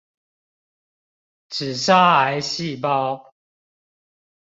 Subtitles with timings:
[1.49, 3.31] 只殺癌細胞！